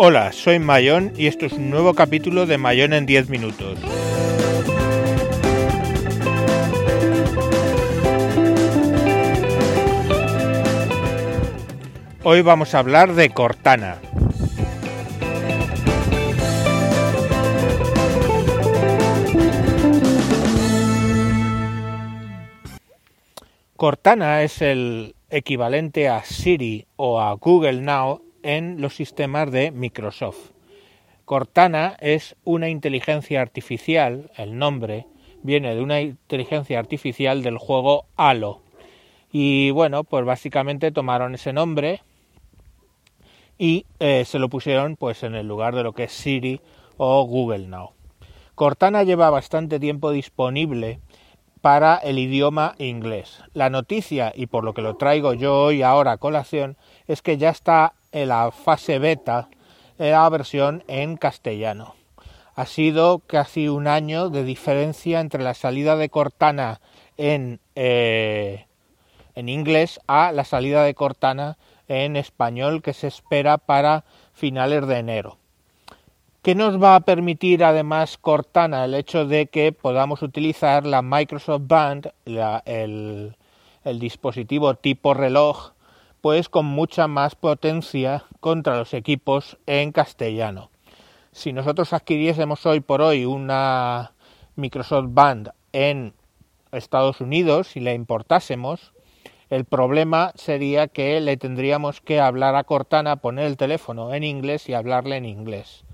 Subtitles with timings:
[0.00, 3.80] Hola, soy Mayón y esto es un nuevo capítulo de Mayón en 10 minutos.
[12.22, 13.98] Hoy vamos a hablar de Cortana.
[23.74, 30.50] Cortana es el equivalente a Siri o a Google Now en los sistemas de Microsoft.
[31.24, 35.06] Cortana es una inteligencia artificial, el nombre
[35.42, 38.62] viene de una inteligencia artificial del juego Halo.
[39.30, 42.02] Y bueno, pues básicamente tomaron ese nombre
[43.58, 46.60] y eh, se lo pusieron pues en el lugar de lo que es Siri
[46.96, 47.92] o Google Now.
[48.54, 51.00] Cortana lleva bastante tiempo disponible
[51.60, 53.42] para el idioma inglés.
[53.52, 56.76] La noticia, y por lo que lo traigo yo hoy ahora a colación,
[57.06, 59.48] es que ya está en la fase beta
[59.98, 61.94] la versión en castellano.
[62.54, 66.80] Ha sido casi un año de diferencia entre la salida de Cortana
[67.16, 68.66] en, eh,
[69.34, 74.98] en inglés a la salida de Cortana en español que se espera para finales de
[74.98, 75.38] enero.
[76.42, 78.84] ¿Qué nos va a permitir además Cortana?
[78.84, 83.34] El hecho de que podamos utilizar la Microsoft Band, el
[83.84, 85.72] dispositivo tipo reloj,
[86.20, 90.70] pues con mucha más potencia contra los equipos en castellano.
[91.32, 94.12] Si nosotros adquiriésemos hoy por hoy una
[94.56, 96.14] Microsoft Band en
[96.72, 98.92] Estados Unidos y la importásemos,
[99.50, 104.68] el problema sería que le tendríamos que hablar a Cortana, poner el teléfono en inglés
[104.68, 105.84] y hablarle en inglés.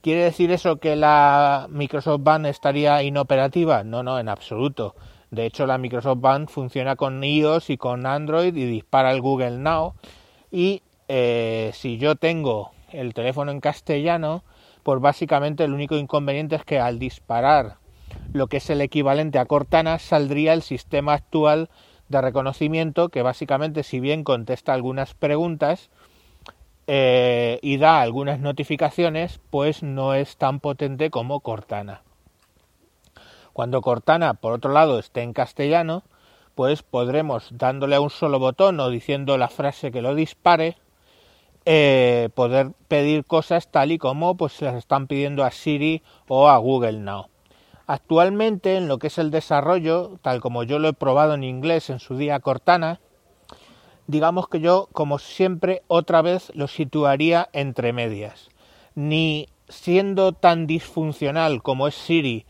[0.00, 3.84] ¿Quiere decir eso que la Microsoft Band estaría inoperativa?
[3.84, 4.96] No, no, en absoluto.
[5.32, 9.58] De hecho, la Microsoft Band funciona con iOS y con Android y dispara el Google
[9.58, 9.94] Now.
[10.50, 14.44] Y eh, si yo tengo el teléfono en castellano,
[14.82, 17.76] pues básicamente el único inconveniente es que al disparar
[18.34, 21.70] lo que es el equivalente a Cortana saldría el sistema actual
[22.10, 25.88] de reconocimiento que básicamente si bien contesta algunas preguntas
[26.86, 32.02] eh, y da algunas notificaciones, pues no es tan potente como Cortana.
[33.52, 36.02] Cuando Cortana, por otro lado, esté en castellano,
[36.54, 40.76] pues podremos, dándole a un solo botón o diciendo la frase que lo dispare,
[41.64, 46.48] eh, poder pedir cosas tal y como pues se las están pidiendo a Siri o
[46.48, 47.28] a Google Now.
[47.86, 51.90] Actualmente, en lo que es el desarrollo, tal como yo lo he probado en inglés
[51.90, 53.00] en su día Cortana,
[54.06, 58.48] digamos que yo, como siempre, otra vez lo situaría entre medias.
[58.94, 62.46] Ni siendo tan disfuncional como es Siri,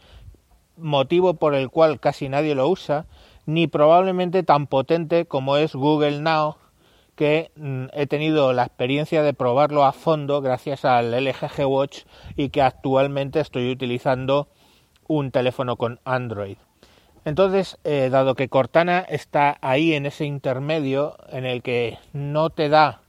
[0.76, 3.06] motivo por el cual casi nadie lo usa,
[3.46, 6.56] ni probablemente tan potente como es Google Now,
[7.16, 12.04] que mm, he tenido la experiencia de probarlo a fondo gracias al LG Watch
[12.36, 14.48] y que actualmente estoy utilizando
[15.06, 16.56] un teléfono con Android.
[17.24, 22.68] Entonces, eh, dado que Cortana está ahí en ese intermedio en el que no te
[22.68, 23.02] da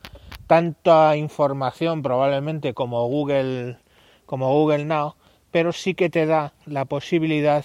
[0.46, 3.78] tanta información probablemente como Google
[4.26, 5.16] como Google Now,
[5.54, 7.64] pero sí que te da la posibilidad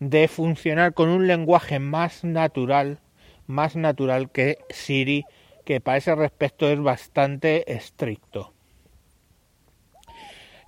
[0.00, 2.98] de funcionar con un lenguaje más natural,
[3.46, 5.24] más natural que Siri,
[5.66, 8.54] que para ese respecto es bastante estricto.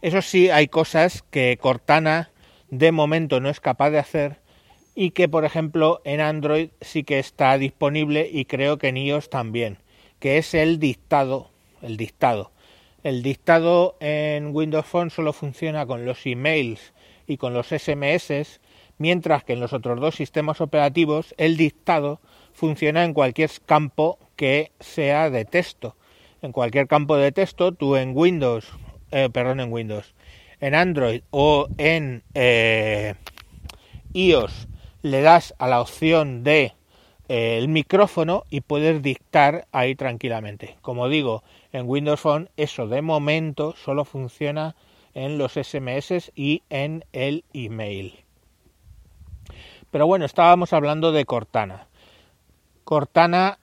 [0.03, 2.31] Eso sí, hay cosas que Cortana
[2.69, 4.41] de momento no es capaz de hacer
[4.95, 9.31] y que por ejemplo en Android sí que está disponible y creo que en iOS
[9.31, 9.78] también,
[10.19, 12.53] que es el dictado, el dictado.
[13.04, 16.92] El dictado en Windows Phone solo funciona con los emails
[17.28, 18.60] y con los SMS,
[18.98, 22.20] mientras que en los otros dos sistemas operativos el dictado
[22.53, 25.97] funciona en cualquier campo que sea de texto.
[26.42, 28.69] En cualquier campo de texto, tú en Windows,
[29.12, 30.15] eh, perdón, en Windows,
[30.60, 33.15] en Android o en eh,
[34.12, 34.68] iOS
[35.03, 36.74] le das a la opción de
[37.28, 40.77] el micrófono y puedes dictar ahí tranquilamente.
[40.80, 41.42] Como digo,
[41.72, 44.75] en Windows Phone eso de momento solo funciona
[45.15, 48.25] en los SMS y en el email.
[49.91, 51.86] Pero bueno, estábamos hablando de Cortana.
[52.84, 53.59] Cortana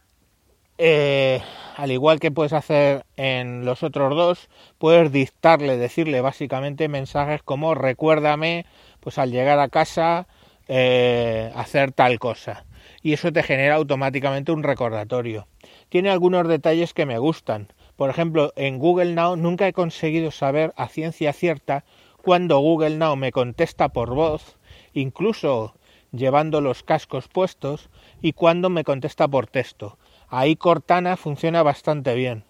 [0.77, 1.41] eh,
[1.77, 7.75] al igual que puedes hacer en los otros dos, puedes dictarle, decirle básicamente mensajes como
[7.75, 8.65] recuérdame,
[8.99, 10.27] pues al llegar a casa,
[10.67, 12.65] eh, hacer tal cosa.
[13.05, 15.47] Y eso te genera automáticamente un recordatorio.
[15.89, 17.67] Tiene algunos detalles que me gustan.
[17.97, 21.85] Por ejemplo, en Google Now nunca he conseguido saber a ciencia cierta
[22.23, 24.57] cuando Google Now me contesta por voz,
[24.95, 25.75] incluso
[26.13, 27.91] llevando los cascos puestos,
[28.23, 32.43] y cuando me contesta por texto Ahí Cortana funciona bastante bien.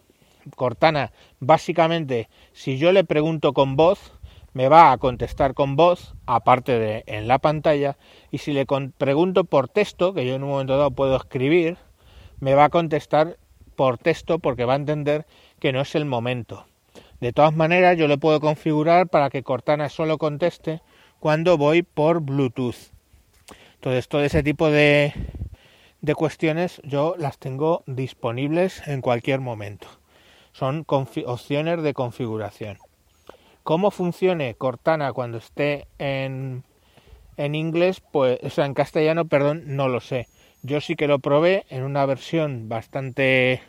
[0.55, 1.11] Cortana,
[1.41, 4.13] básicamente, si yo le pregunto con voz,
[4.55, 7.97] me va a contestar con voz, aparte de en la pantalla,
[8.31, 11.77] y si le pregunto por texto, que yo en un momento dado puedo escribir,
[12.39, 13.37] me va a contestar
[13.75, 15.25] por texto porque va a entender
[15.59, 16.65] que no es el momento.
[17.19, 20.81] De todas maneras, yo le puedo configurar para que Cortana solo conteste
[21.19, 22.93] cuando voy por Bluetooth.
[23.73, 25.11] Entonces, todo ese tipo de,
[25.99, 29.89] de cuestiones yo las tengo disponibles en cualquier momento.
[30.53, 32.77] Son opciones de configuración.
[33.65, 36.63] ¿Cómo funcione Cortana cuando esté en,
[37.35, 38.00] en inglés?
[38.00, 40.27] Pues, o sea, en castellano, perdón, no lo sé.
[40.62, 43.63] Yo sí que lo probé en una versión bastante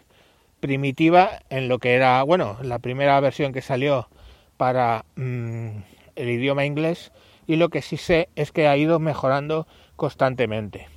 [0.60, 4.10] primitiva, en lo que era, bueno, la primera versión que salió
[4.58, 5.78] para mm,
[6.14, 7.10] el idioma inglés,
[7.46, 9.66] y lo que sí sé es que ha ido mejorando
[9.96, 10.88] constantemente.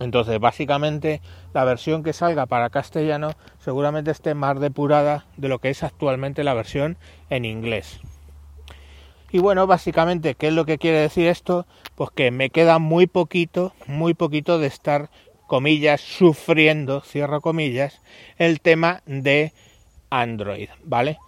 [0.00, 1.20] Entonces, básicamente,
[1.52, 6.44] la versión que salga para castellano seguramente esté más depurada de lo que es actualmente
[6.44, 6.96] la versión
[7.30, 8.00] en inglés.
[9.30, 11.66] Y bueno, básicamente, ¿qué es lo que quiere decir esto?
[11.96, 15.10] Pues que me queda muy poquito, muy poquito de estar,
[15.46, 18.00] comillas, sufriendo, cierro comillas,
[18.38, 19.52] el tema de
[20.10, 21.18] Android, ¿vale?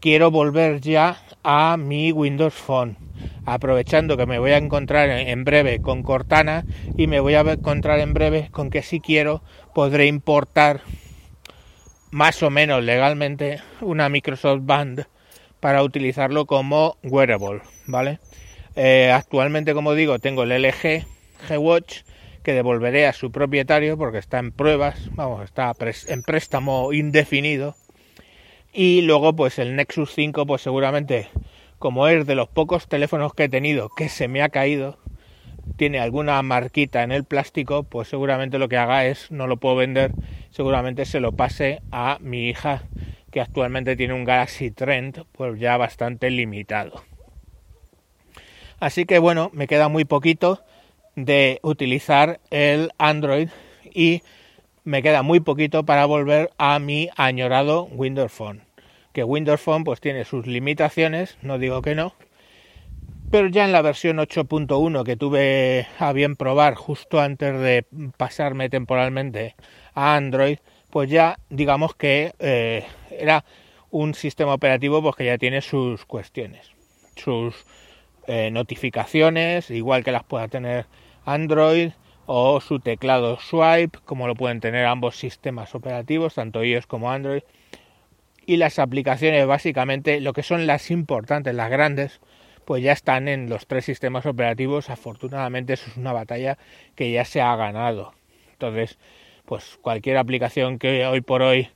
[0.00, 2.96] Quiero volver ya a mi Windows Phone
[3.52, 6.64] aprovechando que me voy a encontrar en breve con Cortana
[6.96, 9.42] y me voy a encontrar en breve con que si quiero
[9.74, 10.80] podré importar
[12.10, 15.06] más o menos legalmente una Microsoft Band
[15.60, 18.20] para utilizarlo como wearable, ¿vale?
[18.76, 21.04] Eh, actualmente, como digo, tengo el LG
[21.48, 22.02] G-Watch
[22.42, 25.74] que devolveré a su propietario porque está en pruebas, vamos, está
[26.06, 27.76] en préstamo indefinido.
[28.72, 31.28] Y luego, pues el Nexus 5, pues seguramente
[31.78, 34.98] como es de los pocos teléfonos que he tenido que se me ha caído,
[35.76, 39.76] tiene alguna marquita en el plástico, pues seguramente lo que haga es, no lo puedo
[39.76, 40.12] vender,
[40.50, 42.82] seguramente se lo pase a mi hija,
[43.30, 47.02] que actualmente tiene un Galaxy Trend, pues ya bastante limitado.
[48.80, 50.64] Así que bueno, me queda muy poquito
[51.14, 53.48] de utilizar el Android
[53.84, 54.22] y
[54.84, 58.67] me queda muy poquito para volver a mi añorado Windows Phone
[59.12, 62.14] que Windows Phone pues tiene sus limitaciones, no digo que no,
[63.30, 67.84] pero ya en la versión 8.1 que tuve a bien probar justo antes de
[68.16, 69.54] pasarme temporalmente
[69.94, 70.58] a Android,
[70.90, 73.44] pues ya digamos que eh, era
[73.90, 76.70] un sistema operativo pues que ya tiene sus cuestiones,
[77.16, 77.66] sus
[78.26, 80.86] eh, notificaciones, igual que las pueda tener
[81.26, 81.90] Android
[82.24, 87.42] o su teclado swipe, como lo pueden tener ambos sistemas operativos, tanto iOS como Android
[88.48, 92.18] y las aplicaciones básicamente lo que son las importantes, las grandes,
[92.64, 94.88] pues ya están en los tres sistemas operativos.
[94.88, 96.56] Afortunadamente eso es una batalla
[96.94, 98.14] que ya se ha ganado.
[98.52, 98.98] Entonces,
[99.44, 101.68] pues cualquier aplicación que hoy por hoy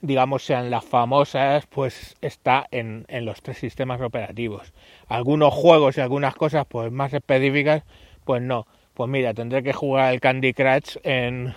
[0.00, 4.72] digamos sean las famosas, pues está en, en los tres sistemas operativos.
[5.08, 7.82] Algunos juegos y algunas cosas pues más específicas,
[8.24, 8.68] pues no.
[8.94, 11.52] Pues mira, tendré que jugar el Candy Crush en,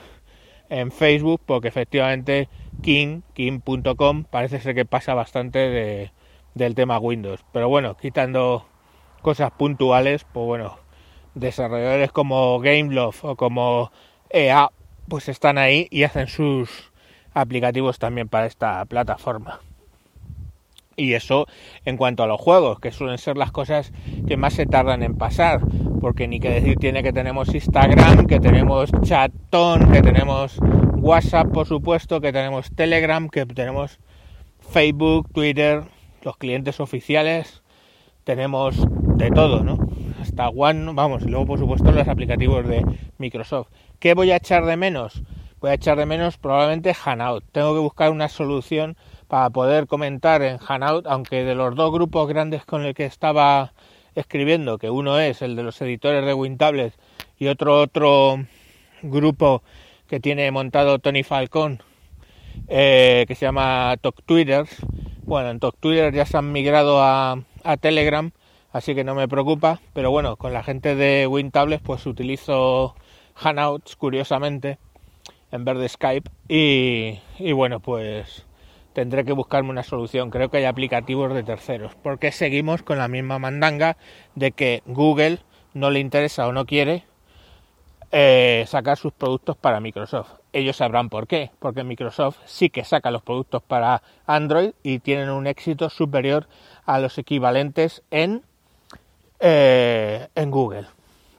[0.69, 2.49] en Facebook porque efectivamente
[2.81, 6.11] King, King.com parece ser que pasa bastante de,
[6.53, 7.45] del tema Windows.
[7.51, 8.65] Pero bueno, quitando
[9.21, 10.77] cosas puntuales, pues bueno,
[11.33, 13.91] desarrolladores como Gameloft o como
[14.29, 14.69] EA
[15.07, 16.91] pues están ahí y hacen sus
[17.33, 19.59] aplicativos también para esta plataforma.
[20.97, 21.45] Y eso
[21.83, 23.91] en cuanto a los juegos, que suelen ser las cosas
[24.27, 25.59] que más se tardan en pasar,
[25.99, 30.57] porque ni que decir tiene que tenemos Instagram, que tenemos Chatón, que tenemos
[31.05, 33.99] WhatsApp, por supuesto, que tenemos Telegram, que tenemos
[34.71, 35.83] Facebook, Twitter,
[36.23, 37.61] los clientes oficiales,
[38.23, 38.75] tenemos
[39.15, 39.77] de todo, ¿no?
[40.19, 42.83] Hasta One, vamos, y luego por supuesto los aplicativos de
[43.19, 43.67] Microsoft.
[43.99, 45.21] ¿Qué voy a echar de menos?
[45.59, 47.43] Voy a echar de menos probablemente Hanout.
[47.51, 48.97] Tengo que buscar una solución
[49.27, 53.73] para poder comentar en Hanout, aunque de los dos grupos grandes con el que estaba
[54.15, 56.95] escribiendo, que uno es el de los editores de WinTablet
[57.37, 58.39] y otro otro
[59.03, 59.61] grupo
[60.07, 61.81] que tiene montado Tony Falcón,
[62.67, 64.23] eh, que se llama Talk
[65.23, 68.31] Bueno, en Talk Twitter ya se han migrado a, a, Telegram,
[68.71, 72.95] así que no me preocupa, pero bueno, con la gente de WinTablet pues utilizo
[73.35, 74.77] Hangouts, curiosamente,
[75.51, 78.45] en vez de Skype, y, y bueno, pues
[78.93, 80.29] tendré que buscarme una solución.
[80.29, 83.97] Creo que hay aplicativos de terceros, porque seguimos con la misma mandanga
[84.35, 85.39] de que Google
[85.73, 87.03] no le interesa o no quiere
[88.17, 90.35] eh, sacar sus productos para Microsoft.
[90.53, 95.29] Ellos sabrán por qué, porque Microsoft sí que saca los productos para Android y tienen
[95.29, 96.47] un éxito superior
[96.85, 98.43] a los equivalentes en,
[99.41, 100.85] eh, en Google.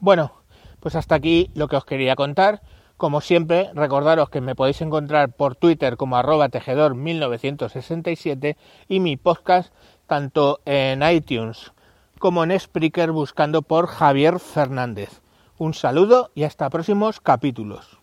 [0.00, 0.32] Bueno,
[0.78, 2.60] pues hasta aquí lo que os quería contar.
[2.98, 9.72] Como siempre, recordaros que me podéis encontrar por Twitter como arroba tejedor1967 y mi podcast
[10.06, 11.72] tanto en iTunes
[12.18, 15.22] como en Spreaker buscando por Javier Fernández.
[15.58, 17.98] Un saludo y hasta próximos capítulos.